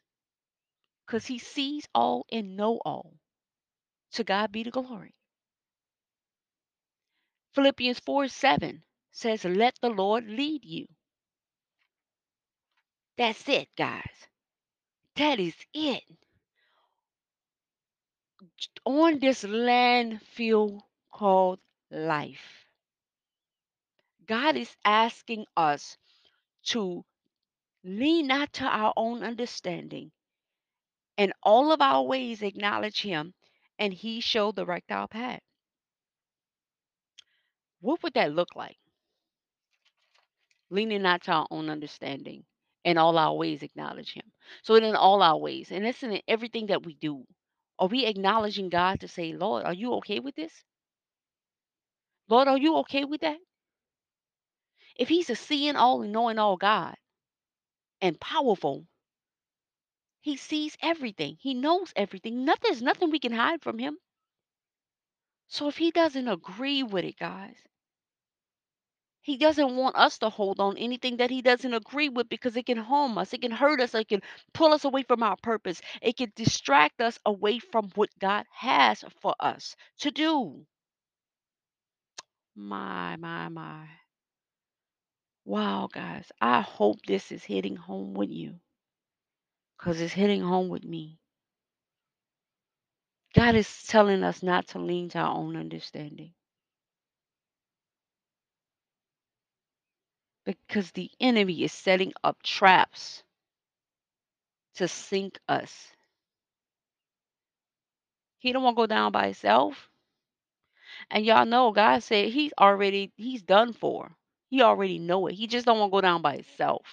Because 1.05 1.25
he 1.27 1.39
sees 1.39 1.87
all 1.95 2.25
and 2.31 2.57
know 2.57 2.79
all. 2.85 3.13
To 4.13 4.23
God 4.23 4.51
be 4.51 4.63
the 4.63 4.71
glory. 4.71 5.15
Philippians 7.55 7.99
4 7.99 8.27
7 8.29 8.83
says, 9.11 9.43
Let 9.45 9.75
the 9.81 9.89
Lord 9.89 10.27
lead 10.27 10.65
you. 10.65 10.87
That's 13.17 13.47
it, 13.49 13.69
guys. 13.77 14.27
That 15.15 15.39
is 15.39 15.55
it. 15.73 16.03
On 18.85 19.19
this 19.19 19.43
landfill 19.43 20.81
called 21.11 21.59
life, 21.91 22.65
God 24.25 24.55
is 24.57 24.75
asking 24.85 25.45
us 25.55 25.97
to 26.65 27.05
lean 27.83 28.27
not 28.27 28.53
to 28.53 28.65
our 28.65 28.93
own 28.97 29.23
understanding 29.23 30.11
and 31.17 31.33
all 31.43 31.71
of 31.71 31.81
our 31.81 32.03
ways 32.03 32.41
acknowledge 32.43 33.01
him 33.01 33.33
and 33.79 33.93
he 33.93 34.19
shall 34.21 34.51
direct 34.51 34.91
our 34.91 35.07
path. 35.07 35.41
What 37.81 38.03
would 38.03 38.13
that 38.13 38.33
look 38.33 38.55
like? 38.55 38.77
Leaning 40.69 41.01
not 41.03 41.23
to 41.23 41.31
our 41.31 41.47
own 41.51 41.69
understanding 41.69 42.45
and 42.85 42.99
all 42.99 43.17
our 43.17 43.35
ways 43.35 43.63
acknowledge 43.63 44.13
him. 44.13 44.31
So 44.63 44.75
in 44.75 44.95
all 44.95 45.21
our 45.21 45.37
ways, 45.37 45.71
and 45.71 45.85
it's 45.85 46.03
in 46.03 46.21
everything 46.27 46.67
that 46.67 46.85
we 46.85 46.95
do. 46.95 47.25
Are 47.79 47.87
we 47.87 48.05
acknowledging 48.05 48.69
God 48.69 49.01
to 49.01 49.07
say, 49.07 49.33
Lord, 49.33 49.65
are 49.65 49.73
you 49.73 49.93
okay 49.95 50.19
with 50.19 50.35
this? 50.35 50.63
Lord, 52.29 52.47
are 52.47 52.57
you 52.57 52.77
okay 52.77 53.05
with 53.05 53.21
that? 53.21 53.37
If 54.95 55.09
he's 55.09 55.29
a 55.29 55.35
seeing 55.35 55.75
all 55.75 56.01
and 56.01 56.11
knowing 56.11 56.39
all 56.39 56.57
God 56.57 56.95
and 58.01 58.19
powerful, 58.19 58.85
he 60.21 60.37
sees 60.37 60.75
everything. 60.81 61.37
He 61.39 61.53
knows 61.53 61.93
everything. 61.95 62.45
Nothing, 62.45 62.61
there's 62.63 62.81
nothing 62.81 63.11
we 63.11 63.19
can 63.19 63.31
hide 63.31 63.61
from 63.61 63.79
him. 63.79 63.97
So 65.47 65.67
if 65.67 65.77
he 65.77 65.91
doesn't 65.91 66.27
agree 66.27 66.83
with 66.83 67.05
it, 67.05 67.17
guys, 67.17 67.57
he 69.27 69.37
doesn't 69.37 69.75
want 69.75 69.95
us 69.95 70.17
to 70.19 70.31
hold 70.31 70.59
on 70.59 70.79
anything 70.79 71.17
that 71.17 71.29
he 71.29 71.43
doesn't 71.43 71.75
agree 71.75 72.09
with 72.09 72.29
because 72.29 72.57
it 72.57 72.65
can 72.65 72.79
harm 72.79 73.19
us, 73.19 73.33
it 73.35 73.43
can 73.43 73.51
hurt 73.51 73.79
us, 73.79 73.93
it 73.95 74.09
can 74.09 74.23
pull 74.55 74.73
us 74.73 74.85
away 74.85 75.03
from 75.03 75.23
our 75.23 75.37
purpose, 75.37 75.81
it 76.01 76.17
can 76.17 76.33
distract 76.35 77.01
us 77.01 77.19
away 77.27 77.59
from 77.59 77.91
what 77.95 78.09
God 78.19 78.47
has 78.51 79.05
for 79.21 79.35
us 79.39 79.75
to 79.99 80.11
do. 80.11 80.65
My, 82.55 83.15
my, 83.17 83.47
my. 83.49 83.87
Wow, 85.45 85.87
guys, 85.91 86.31
I 86.41 86.61
hope 86.61 87.03
this 87.07 87.31
is 87.31 87.43
hitting 87.43 87.75
home 87.75 88.13
with 88.13 88.29
you 88.29 88.59
because 89.77 90.01
it's 90.01 90.13
hitting 90.13 90.41
home 90.43 90.69
with 90.69 90.83
me. 90.83 91.19
God 93.35 93.55
is 93.55 93.83
telling 93.83 94.21
us 94.23 94.43
not 94.43 94.67
to 94.69 94.79
lean 94.79 95.07
to 95.11 95.19
our 95.19 95.37
own 95.37 95.55
understanding. 95.55 96.33
Because 100.47 100.91
the 100.93 101.11
enemy 101.21 101.63
is 101.63 101.73
setting 101.73 102.13
up 102.23 102.43
traps 102.43 103.23
to 104.75 104.87
sink 104.87 105.39
us. 105.49 105.91
He 108.39 108.53
don't 108.53 108.63
want 108.63 108.75
to 108.77 108.81
go 108.83 108.87
down 108.87 109.11
by 109.11 109.25
himself. 109.25 109.89
And 111.11 111.25
y'all 111.25 111.45
know 111.45 111.71
God 111.71 112.03
said 112.03 112.29
he's 112.29 112.53
already 112.59 113.11
he's 113.17 113.43
done 113.43 113.73
for. 113.73 114.15
He 114.49 114.61
already 114.63 114.99
know 114.99 115.27
it. 115.27 115.35
He 115.35 115.47
just 115.47 115.65
don't 115.65 115.79
want 115.79 115.91
to 115.91 115.97
go 115.97 116.01
down 116.01 116.21
by 116.21 116.35
himself. 116.37 116.85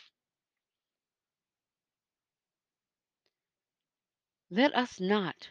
Let 4.50 4.74
us 4.74 5.00
not 5.00 5.50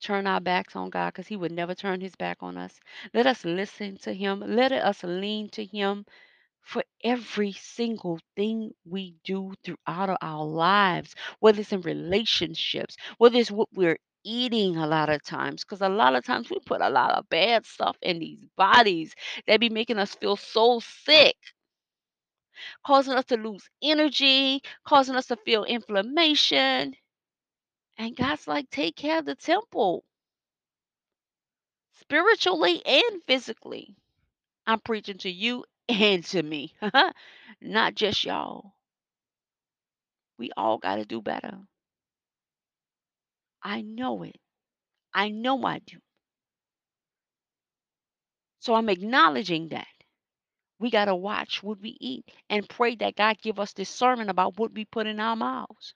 turn 0.00 0.26
our 0.26 0.40
backs 0.40 0.76
on 0.76 0.90
God 0.90 1.08
because 1.10 1.26
he 1.28 1.36
would 1.36 1.52
never 1.52 1.74
turn 1.74 2.00
his 2.00 2.16
back 2.16 2.38
on 2.42 2.58
us. 2.58 2.80
Let 3.14 3.26
us 3.26 3.44
listen 3.44 3.98
to 3.98 4.14
him. 4.14 4.40
Let 4.40 4.72
us 4.72 5.02
lean 5.04 5.50
to 5.50 5.64
him 5.64 6.06
for 6.66 6.82
every 7.04 7.52
single 7.52 8.18
thing 8.36 8.72
we 8.84 9.14
do 9.24 9.54
throughout 9.64 10.18
our 10.20 10.44
lives, 10.44 11.14
whether 11.38 11.60
it's 11.60 11.72
in 11.72 11.80
relationships, 11.82 12.96
whether 13.18 13.38
it's 13.38 13.52
what 13.52 13.68
we're 13.72 13.98
eating 14.24 14.76
a 14.76 14.86
lot 14.86 15.08
of 15.08 15.22
times, 15.22 15.64
because 15.64 15.80
a 15.80 15.88
lot 15.88 16.16
of 16.16 16.24
times 16.24 16.50
we 16.50 16.58
put 16.66 16.80
a 16.82 16.90
lot 16.90 17.12
of 17.12 17.28
bad 17.28 17.64
stuff 17.64 17.96
in 18.02 18.18
these 18.18 18.44
bodies 18.56 19.14
that 19.46 19.60
be 19.60 19.70
making 19.70 19.98
us 19.98 20.16
feel 20.16 20.36
so 20.36 20.80
sick, 20.80 21.36
causing 22.84 23.14
us 23.14 23.26
to 23.26 23.36
lose 23.36 23.68
energy, 23.82 24.60
causing 24.84 25.14
us 25.14 25.26
to 25.26 25.36
feel 25.36 25.64
inflammation. 25.64 26.94
And 27.96 28.16
God's 28.16 28.48
like, 28.48 28.70
take 28.70 28.96
care 28.96 29.20
of 29.20 29.24
the 29.24 29.36
temple 29.36 30.04
spiritually 32.00 32.82
and 32.84 33.22
physically. 33.28 33.96
I'm 34.66 34.80
preaching 34.80 35.18
to 35.18 35.30
you 35.30 35.64
and 35.88 36.24
to 36.26 36.42
me, 36.42 36.74
not 37.60 37.94
just 37.94 38.24
y'all. 38.24 38.74
We 40.38 40.50
all 40.56 40.78
got 40.78 40.96
to 40.96 41.04
do 41.04 41.20
better. 41.22 41.58
I 43.62 43.82
know 43.82 44.22
it. 44.22 44.36
I 45.14 45.30
know 45.30 45.64
I 45.64 45.80
do. 45.80 45.98
So 48.60 48.74
I'm 48.74 48.88
acknowledging 48.88 49.68
that. 49.70 49.86
We 50.78 50.90
got 50.90 51.06
to 51.06 51.14
watch 51.16 51.62
what 51.62 51.80
we 51.80 51.96
eat 52.00 52.26
and 52.50 52.68
pray 52.68 52.96
that 52.96 53.16
God 53.16 53.38
give 53.42 53.58
us 53.60 53.72
discernment 53.72 54.30
about 54.30 54.58
what 54.58 54.72
we 54.74 54.84
put 54.84 55.06
in 55.06 55.20
our 55.20 55.36
mouths. 55.36 55.94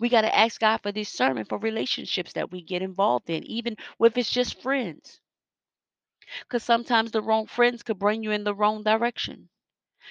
We 0.00 0.08
got 0.08 0.22
to 0.22 0.36
ask 0.36 0.60
God 0.60 0.78
for 0.78 0.92
discernment 0.92 1.48
for 1.48 1.58
relationships 1.58 2.34
that 2.34 2.50
we 2.52 2.62
get 2.62 2.82
involved 2.82 3.30
in, 3.30 3.44
even 3.44 3.76
if 4.00 4.18
it's 4.18 4.30
just 4.32 4.62
friends. 4.62 5.20
Because 6.40 6.62
sometimes 6.64 7.12
the 7.12 7.22
wrong 7.22 7.46
friends 7.46 7.82
could 7.82 7.98
bring 7.98 8.22
you 8.22 8.30
in 8.30 8.44
the 8.44 8.54
wrong 8.54 8.82
direction. 8.82 9.48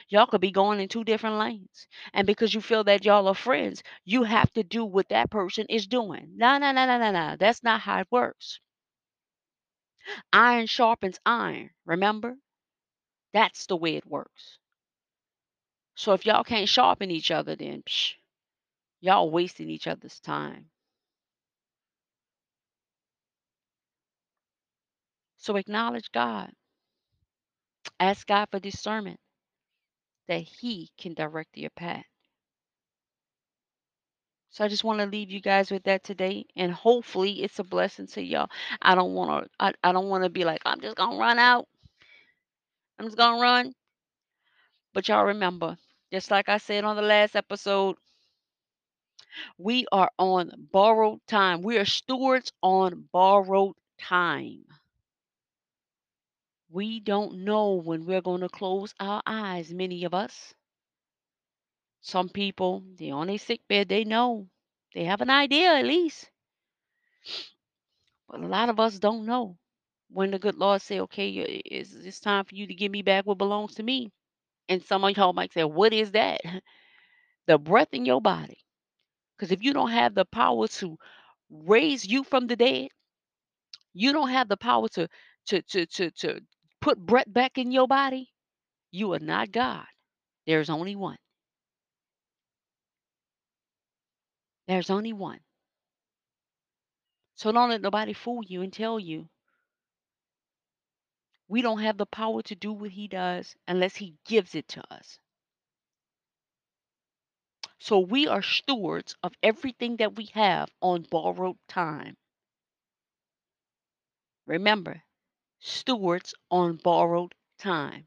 Y'all 0.10 0.28
could 0.28 0.42
be 0.42 0.52
going 0.52 0.80
in 0.80 0.88
two 0.90 1.04
different 1.04 1.38
lanes. 1.38 1.88
And 2.14 2.28
because 2.28 2.54
you 2.54 2.62
feel 2.62 2.84
that 2.86 3.06
y'all 3.06 3.28
are 3.28 3.36
friends, 3.36 3.84
you 4.06 4.24
have 4.24 4.52
to 4.54 4.64
do 4.64 4.86
what 4.86 5.10
that 5.10 5.32
person 5.32 5.66
is 5.70 5.88
doing. 5.88 6.34
No, 6.38 6.58
no, 6.58 6.72
no, 6.72 6.86
no, 6.88 6.98
no, 7.00 7.12
no. 7.12 7.36
That's 7.38 7.64
not 7.64 7.82
how 7.82 8.00
it 8.02 8.08
works. 8.12 8.60
Iron 10.34 10.68
sharpens 10.68 11.20
iron, 11.26 11.72
remember? 11.84 12.38
That's 13.34 13.68
the 13.68 13.78
way 13.78 13.98
it 13.98 14.06
works. 14.08 14.60
So 15.96 16.14
if 16.14 16.26
y'all 16.26 16.46
can't 16.46 16.70
sharpen 16.70 17.12
each 17.12 17.32
other, 17.32 17.56
then 17.56 17.84
psh, 17.84 18.14
y'all 19.02 19.32
wasting 19.32 19.70
each 19.70 19.88
other's 19.88 20.20
time. 20.20 20.72
So 25.46 25.58
acknowledge 25.58 26.12
God. 26.12 26.52
Ask 28.00 28.26
God 28.26 28.48
for 28.50 28.58
discernment 28.58 29.20
that 30.28 30.40
He 30.40 30.90
can 30.98 31.14
direct 31.14 31.56
your 31.56 31.70
path. 31.70 32.08
So 34.50 34.66
I 34.66 34.70
just 34.70 34.84
want 34.84 35.02
to 35.02 35.06
leave 35.06 35.30
you 35.30 35.40
guys 35.40 35.70
with 35.70 35.84
that 35.84 36.04
today, 36.04 36.48
and 36.56 36.72
hopefully 36.72 37.44
it's 37.44 37.60
a 37.60 37.64
blessing 37.64 38.08
to 38.08 38.24
y'all. 38.24 38.50
I 38.82 38.96
don't 38.96 39.14
want 39.14 39.44
to. 39.44 39.50
I, 39.60 39.74
I 39.84 39.92
don't 39.92 40.10
want 40.10 40.24
to 40.24 40.32
be 40.32 40.46
like 40.46 40.64
I'm 40.66 40.82
just 40.82 40.98
gonna 40.98 41.16
run 41.16 41.38
out. 41.38 41.68
I'm 42.98 43.06
just 43.06 43.18
gonna 43.18 43.40
run. 43.40 43.72
But 44.96 45.08
y'all 45.08 45.26
remember, 45.26 45.78
just 46.12 46.32
like 46.32 46.50
I 46.50 46.58
said 46.58 46.86
on 46.86 46.96
the 46.96 47.04
last 47.04 47.36
episode, 47.36 47.98
we 49.60 49.86
are 49.92 50.10
on 50.18 50.70
borrowed 50.72 51.20
time. 51.28 51.62
We 51.62 51.78
are 51.78 51.86
stewards 51.86 52.52
on 52.64 53.08
borrowed 53.12 53.76
time. 54.00 54.66
We 56.76 57.00
don't 57.00 57.46
know 57.46 57.76
when 57.76 58.06
we're 58.06 58.22
going 58.22 58.42
to 58.42 58.50
close 58.50 58.94
our 59.00 59.24
eyes, 59.26 59.74
many 59.74 60.04
of 60.04 60.14
us. 60.14 60.54
Some 62.02 62.30
people, 62.30 62.84
they're 62.96 63.16
on 63.16 63.30
a 63.30 63.38
sick 63.38 63.68
bed, 63.68 63.90
they 63.90 64.04
know. 64.04 64.50
They 64.94 65.06
have 65.06 65.22
an 65.22 65.30
idea 65.30 65.74
at 65.76 65.86
least. 65.86 66.30
But 68.28 68.42
a 68.42 68.48
lot 68.48 68.70
of 68.70 68.80
us 68.80 69.00
don't 69.00 69.26
know. 69.26 69.58
When 70.10 70.30
the 70.32 70.38
good 70.38 70.56
Lord 70.56 70.82
say, 70.84 71.00
okay, 71.00 71.30
it's, 71.32 71.94
it's 71.94 72.20
time 72.20 72.46
for 72.46 72.54
you 72.54 72.68
to 72.68 72.76
give 72.76 72.92
me 72.92 73.02
back 73.02 73.26
what 73.26 73.40
belongs 73.40 73.74
to 73.76 73.84
me. 73.84 74.12
And 74.70 74.84
some 74.84 75.04
of 75.04 75.18
y'all 75.18 75.34
might 75.34 75.54
say, 75.54 75.64
what 75.64 75.94
is 75.94 76.12
that? 76.12 76.42
The 77.48 77.58
breath 77.58 77.90
in 77.94 78.06
your 78.06 78.22
body. 78.22 78.60
Because 79.38 79.52
if 79.52 79.64
you 79.64 79.74
don't 79.74 79.92
have 79.92 80.16
the 80.16 80.26
power 80.26 80.68
to 80.68 80.98
raise 81.50 82.06
you 82.06 82.24
from 82.24 82.48
the 82.48 82.56
dead, 82.56 82.90
you 83.94 84.14
don't 84.14 84.30
have 84.30 84.48
the 84.50 84.58
power 84.58 84.88
to 84.90 85.08
to 85.48 85.62
to 85.64 85.86
to 85.88 86.12
to 86.12 86.42
put 86.86 87.00
breath 87.00 87.26
back 87.26 87.58
in 87.58 87.72
your 87.72 87.88
body, 87.88 88.30
you 88.92 89.12
are 89.14 89.20
not 89.20 89.52
God. 89.52 89.88
There's 90.46 90.70
only 90.70 90.96
one. 90.96 91.18
There's 94.68 94.92
only 94.92 95.12
one. 95.12 95.40
So 97.34 97.52
don't 97.52 97.72
let 97.72 97.82
nobody 97.82 98.14
fool 98.14 98.44
you 98.46 98.62
and 98.62 98.72
tell 98.72 99.00
you 99.00 99.28
we 101.48 101.64
don't 101.64 101.80
have 101.80 101.98
the 101.98 102.06
power 102.06 102.44
to 102.44 102.56
do 102.56 102.72
what 102.72 102.92
he 102.92 103.08
does 103.08 103.56
unless 103.68 103.96
he 103.96 104.14
gives 104.24 104.54
it 104.54 104.68
to 104.68 104.84
us. 104.94 105.18
So 107.80 107.98
we 107.98 108.28
are 108.28 108.44
stewards 108.44 109.16
of 109.24 109.34
everything 109.42 109.98
that 109.98 110.16
we 110.16 110.26
have 110.36 110.70
on 110.82 111.08
borrowed 111.10 111.58
time. 111.68 112.16
Remember, 114.46 115.02
stewards 115.68 116.36
on 116.52 116.76
borrowed 116.78 117.34
time. 117.58 118.06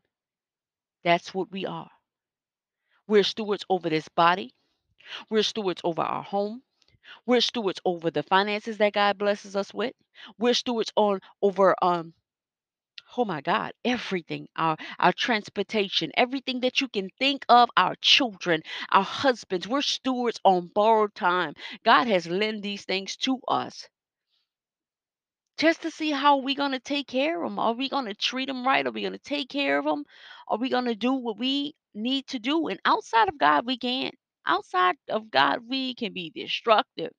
That's 1.02 1.34
what 1.34 1.50
we 1.50 1.66
are. 1.66 1.90
We're 3.08 3.24
stewards 3.24 3.64
over 3.68 3.90
this 3.90 4.06
body. 4.08 4.54
We're 5.28 5.42
stewards 5.42 5.80
over 5.82 6.02
our 6.02 6.22
home. 6.22 6.62
We're 7.26 7.40
stewards 7.40 7.80
over 7.84 8.12
the 8.12 8.22
finances 8.22 8.78
that 8.78 8.92
God 8.92 9.18
blesses 9.18 9.56
us 9.56 9.74
with. 9.74 9.94
We're 10.38 10.54
stewards 10.54 10.92
on 10.94 11.20
over 11.42 11.74
um 11.82 12.14
oh 13.16 13.24
my 13.24 13.40
God, 13.40 13.72
everything. 13.84 14.48
Our 14.54 14.76
our 15.00 15.12
transportation, 15.12 16.12
everything 16.16 16.60
that 16.60 16.80
you 16.80 16.86
can 16.86 17.10
think 17.18 17.44
of, 17.48 17.70
our 17.76 17.96
children, 17.96 18.62
our 18.90 19.02
husbands. 19.02 19.66
We're 19.66 19.82
stewards 19.82 20.40
on 20.44 20.68
borrowed 20.68 21.16
time. 21.16 21.54
God 21.84 22.06
has 22.06 22.28
lent 22.28 22.62
these 22.62 22.84
things 22.84 23.16
to 23.16 23.40
us 23.48 23.88
just 25.58 25.82
to 25.82 25.90
see 25.90 26.10
how 26.12 26.38
we 26.38 26.54
going 26.54 26.72
to 26.72 26.80
take 26.80 27.08
care 27.08 27.42
of 27.42 27.50
them. 27.50 27.58
Are 27.60 27.74
we 27.74 27.88
going 27.90 28.06
to 28.06 28.14
treat 28.14 28.48
them 28.48 28.66
right? 28.66 28.86
Are 28.86 28.92
we 28.92 29.02
going 29.02 29.14
to 29.14 29.18
take 29.18 29.50
care 29.50 29.78
of 29.78 29.86
them? 29.86 30.04
Are 30.48 30.58
we 30.58 30.70
going 30.70 30.86
to 30.86 30.96
do 30.96 31.14
what 31.14 31.38
we 31.38 31.74
need 31.94 32.26
to 32.28 32.40
do? 32.40 32.68
And 32.68 32.80
outside 32.86 33.28
of 33.28 33.38
God, 33.38 33.66
we 33.66 33.78
can't. 33.78 34.14
Outside 34.46 34.96
of 35.10 35.30
God, 35.30 35.60
we 35.68 35.94
can 35.94 36.14
be 36.14 36.30
destructive. 36.30 37.12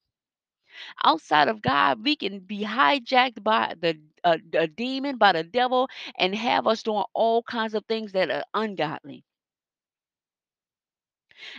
Outside 1.04 1.50
of 1.50 1.62
God, 1.62 2.04
we 2.04 2.16
can 2.16 2.40
be 2.40 2.64
hijacked 2.64 3.44
by 3.44 3.76
the 3.80 4.00
uh, 4.24 4.38
a 4.54 4.68
demon, 4.68 5.18
by 5.18 5.34
the 5.34 5.44
devil, 5.44 5.90
and 6.18 6.36
have 6.36 6.68
us 6.68 6.84
doing 6.84 7.04
all 7.14 7.44
kinds 7.44 7.74
of 7.76 7.86
things 7.88 8.14
that 8.14 8.32
are 8.32 8.44
ungodly. 8.54 9.24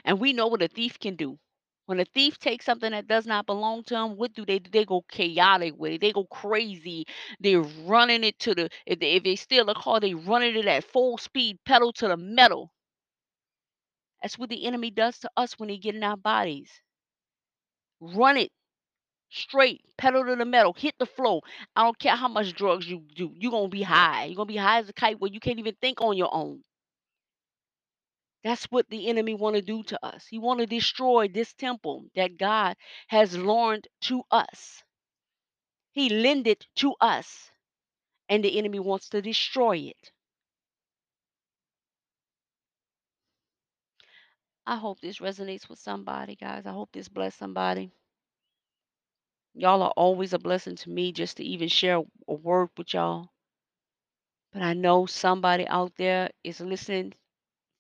And 0.05 0.21
we 0.21 0.33
know 0.33 0.49
what 0.49 0.63
a 0.63 0.69
thief 0.69 0.99
can 0.99 1.17
do. 1.17 1.39
When 1.91 1.99
a 1.99 2.05
thief 2.05 2.39
takes 2.39 2.67
something 2.67 2.93
that 2.93 3.09
does 3.09 3.27
not 3.27 3.47
belong 3.47 3.83
to 3.87 3.95
them, 3.95 4.17
what 4.17 4.33
do 4.33 4.47
they 4.47 4.61
do? 4.61 4.71
They 4.71 4.85
go 4.85 5.03
chaotic 5.11 5.75
with 5.77 5.95
it. 5.95 6.01
They 6.01 6.13
go 6.13 6.23
crazy. 6.25 7.05
They're 7.41 7.63
running 7.63 8.23
it 8.23 8.39
to 8.41 8.55
the 8.55 8.71
if 8.87 9.01
they, 9.01 9.15
if 9.15 9.25
they 9.25 9.35
steal 9.35 9.69
a 9.69 9.75
car, 9.75 9.99
they 9.99 10.15
running 10.15 10.55
it 10.55 10.67
at 10.67 10.85
full 10.85 11.19
speed, 11.19 11.59
pedal 11.67 11.93
to 11.95 12.07
the 12.07 12.17
metal. 12.17 12.71
That's 14.23 14.39
what 14.39 14.51
the 14.51 14.67
enemy 14.67 14.93
does 14.93 15.19
to 15.19 15.31
us 15.37 15.59
when 15.59 15.69
he 15.69 15.79
get 15.79 15.97
in 15.97 16.05
our 16.05 16.17
bodies. 16.17 16.71
Run 18.01 18.37
it 18.37 18.53
straight, 19.31 19.83
pedal 19.99 20.25
to 20.27 20.37
the 20.37 20.45
metal, 20.45 20.75
hit 20.75 20.95
the 21.01 21.07
flow. 21.07 21.41
I 21.75 21.83
don't 21.83 21.99
care 21.99 22.15
how 22.15 22.29
much 22.29 22.55
drugs 22.55 22.89
you 22.89 23.03
do. 23.17 23.33
You're 23.37 23.51
gonna 23.51 23.69
be 23.69 23.83
high. 23.83 24.27
You're 24.27 24.37
gonna 24.37 24.47
be 24.47 24.57
high 24.57 24.79
as 24.79 24.89
a 24.89 24.93
kite 24.93 25.21
where 25.21 25.33
you 25.33 25.41
can't 25.41 25.59
even 25.59 25.75
think 25.81 26.01
on 26.01 26.17
your 26.17 26.33
own. 26.33 26.63
That's 28.45 28.65
what 28.67 28.89
the 28.89 29.09
enemy 29.09 29.35
want 29.35 29.57
to 29.57 29.63
do 29.63 29.83
to 29.85 30.05
us. 30.05 30.27
He 30.27 30.39
want 30.39 30.61
to 30.61 30.67
destroy 30.67 31.29
this 31.29 31.53
temple 31.55 32.07
that 32.17 32.39
God 32.39 32.77
has 33.09 33.37
loaned 33.37 33.89
to 34.03 34.23
us. 34.31 34.83
He 35.93 36.09
lended 36.09 36.47
it 36.63 36.67
to 36.77 36.95
us, 37.01 37.51
and 38.29 38.45
the 38.45 38.59
enemy 38.59 38.79
wants 38.79 39.09
to 39.11 39.21
destroy 39.23 39.77
it. 39.79 40.13
I 44.67 44.77
hope 44.77 45.01
this 45.01 45.19
resonates 45.19 45.69
with 45.69 45.79
somebody, 45.79 46.37
guys. 46.37 46.67
I 46.67 46.73
hope 46.73 46.93
this 46.93 47.09
bless 47.09 47.35
somebody. 47.35 47.93
Y'all 49.55 49.83
are 49.83 49.93
always 49.97 50.33
a 50.33 50.39
blessing 50.39 50.77
to 50.77 50.91
me 50.91 51.13
just 51.13 51.39
to 51.39 51.45
even 51.45 51.69
share 51.69 52.03
a 52.29 52.35
word 52.35 52.71
with 52.79 52.95
y'all. 52.95 53.29
But 54.53 54.63
I 54.63 54.75
know 54.75 55.07
somebody 55.07 55.67
out 55.69 55.93
there 55.97 56.31
is 56.45 56.61
listening 56.61 57.15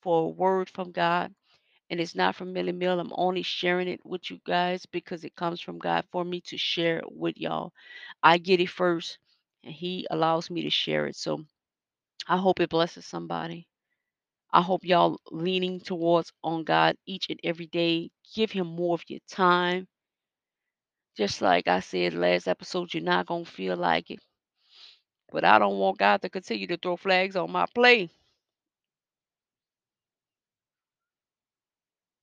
for 0.02 0.24
a 0.24 0.28
word 0.28 0.70
from 0.70 0.92
God. 0.92 1.34
And 1.90 2.00
it's 2.00 2.14
not 2.14 2.36
from 2.36 2.52
Millie 2.52 2.72
Mill. 2.72 3.00
I'm 3.00 3.12
only 3.14 3.42
sharing 3.42 3.88
it 3.88 4.04
with 4.04 4.30
you 4.30 4.40
guys 4.46 4.86
because 4.86 5.24
it 5.24 5.36
comes 5.36 5.60
from 5.60 5.78
God 5.78 6.06
for 6.12 6.24
me 6.24 6.40
to 6.42 6.56
share 6.58 6.98
it 6.98 7.12
with 7.12 7.36
y'all. 7.38 7.72
I 8.22 8.38
get 8.38 8.60
it 8.60 8.70
first, 8.70 9.18
and 9.64 9.74
He 9.74 10.06
allows 10.10 10.50
me 10.50 10.62
to 10.62 10.70
share 10.70 11.06
it. 11.06 11.16
So 11.16 11.44
I 12.26 12.38
hope 12.38 12.60
it 12.60 12.70
blesses 12.70 13.06
somebody. 13.06 13.68
I 14.52 14.62
hope 14.62 14.84
y'all 14.84 15.20
leaning 15.30 15.80
towards 15.80 16.32
on 16.44 16.64
God 16.64 16.96
each 17.06 17.28
and 17.30 17.40
every 17.44 17.66
day. 17.66 18.10
Give 18.34 18.50
Him 18.52 18.68
more 18.68 18.94
of 18.94 19.04
your 19.08 19.20
time. 19.28 19.88
Just 21.16 21.40
like 21.40 21.68
I 21.68 21.78
said 21.78 22.14
last 22.14 22.48
episode, 22.48 22.92
you're 22.94 23.02
not 23.04 23.26
going 23.26 23.44
to 23.44 23.50
feel 23.50 23.76
like 23.76 24.10
it. 24.10 24.18
But 25.32 25.44
I 25.44 25.58
don't 25.58 25.78
want 25.78 25.98
God 25.98 26.20
to 26.22 26.28
continue 26.28 26.66
to 26.68 26.76
throw 26.76 26.96
flags 26.96 27.34
on 27.34 27.50
my 27.50 27.66
play. 27.74 28.10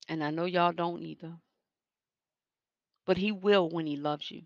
And 0.08 0.24
I 0.24 0.32
know 0.32 0.46
y'all 0.46 0.74
don't 0.74 1.02
either. 1.02 1.34
But 3.06 3.17
He 3.17 3.32
will 3.32 3.70
when 3.70 3.88
He 3.88 3.98
loves 3.98 4.30
you. 4.32 4.43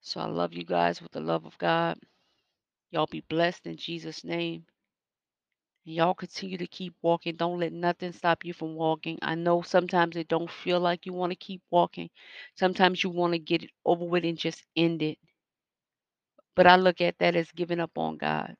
So 0.00 0.20
I 0.20 0.26
love 0.26 0.52
you 0.52 0.64
guys 0.64 1.00
with 1.00 1.12
the 1.12 1.20
love 1.20 1.46
of 1.46 1.56
God. 1.58 1.98
Y'all 2.90 3.06
be 3.06 3.20
blessed 3.28 3.66
in 3.66 3.76
Jesus' 3.76 4.24
name. 4.24 4.66
And 5.86 5.94
y'all 5.96 6.14
continue 6.14 6.58
to 6.58 6.66
keep 6.66 6.94
walking. 7.02 7.36
Don't 7.36 7.60
let 7.60 7.72
nothing 7.72 8.12
stop 8.12 8.44
you 8.44 8.52
from 8.52 8.74
walking. 8.74 9.18
I 9.22 9.34
know 9.34 9.62
sometimes 9.62 10.16
it 10.16 10.28
don't 10.28 10.50
feel 10.50 10.80
like 10.80 11.06
you 11.06 11.12
want 11.12 11.32
to 11.32 11.36
keep 11.36 11.62
walking. 11.70 12.10
Sometimes 12.56 13.02
you 13.02 13.10
want 13.10 13.32
to 13.32 13.38
get 13.38 13.62
it 13.64 13.70
over 13.84 14.04
with 14.04 14.24
and 14.24 14.38
just 14.38 14.64
end 14.76 15.02
it. 15.02 15.18
But 16.56 16.66
I 16.66 16.76
look 16.76 17.00
at 17.00 17.18
that 17.18 17.36
as 17.36 17.50
giving 17.52 17.80
up 17.80 17.96
on 17.96 18.18
God. 18.18 18.56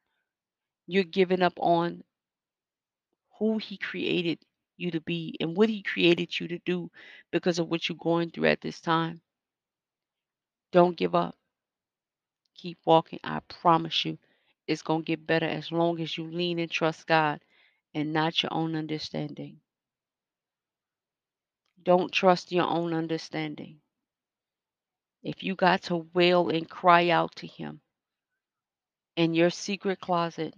You're 0.87 1.05
giving 1.05 1.43
up 1.43 1.55
on 1.59 2.03
who 3.39 3.59
He 3.59 3.77
created 3.77 4.39
you 4.77 4.91
to 4.93 5.01
be 5.01 5.37
and 5.41 5.57
what 5.57 5.69
He 5.69 5.83
created 5.83 6.39
you 6.39 6.49
to 6.49 6.59
do 6.67 6.91
because 7.33 7.59
of 7.59 7.69
what 7.69 7.89
you're 7.89 7.99
going 8.01 8.31
through 8.31 8.47
at 8.49 8.61
this 8.61 8.81
time. 8.81 9.21
Don't 10.73 10.97
give 10.97 11.15
up. 11.15 11.37
Keep 12.57 12.79
walking. 12.85 13.21
I 13.25 13.41
promise 13.49 14.05
you, 14.05 14.19
it's 14.67 14.83
going 14.83 15.03
to 15.03 15.07
get 15.07 15.27
better 15.27 15.47
as 15.47 15.73
long 15.73 16.01
as 16.01 16.17
you 16.17 16.25
lean 16.25 16.59
and 16.59 16.71
trust 16.71 17.07
God 17.07 17.41
and 17.95 18.13
not 18.13 18.43
your 18.43 18.53
own 18.55 18.77
understanding. 18.77 19.59
Don't 21.83 22.13
trust 22.13 22.53
your 22.53 22.67
own 22.67 22.95
understanding. 22.95 23.81
If 25.23 25.43
you 25.43 25.55
got 25.57 25.83
to 25.85 26.07
wail 26.15 26.49
and 26.51 26.69
cry 26.69 27.11
out 27.11 27.35
to 27.37 27.47
Him 27.47 27.81
in 29.17 29.35
your 29.35 29.51
secret 29.51 30.01
closet, 30.01 30.55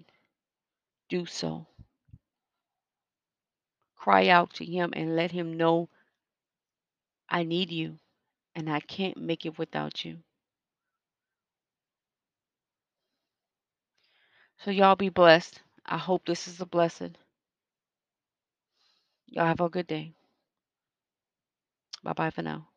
do 1.09 1.27
so. 1.27 1.67
Cry 4.05 4.29
out 4.29 4.53
to 4.55 4.67
Him 4.67 4.93
and 4.95 5.17
let 5.17 5.33
Him 5.33 5.57
know, 5.57 5.89
I 7.29 7.43
need 7.45 7.71
you 7.71 7.99
and 8.55 8.71
I 8.71 8.81
can't 8.81 9.17
make 9.19 9.47
it 9.47 9.59
without 9.59 10.05
you. 10.05 10.23
So, 14.59 14.73
y'all 14.73 14.97
be 14.97 15.11
blessed. 15.11 15.63
I 15.87 15.97
hope 15.97 16.27
this 16.27 16.49
is 16.49 16.61
a 16.61 16.67
blessing. 16.67 17.15
Y'all 19.27 19.47
have 19.47 19.61
a 19.61 19.69
good 19.69 19.87
day. 19.87 20.15
Bye 22.05 22.13
bye 22.13 22.31
for 22.31 22.43
now. 22.43 22.69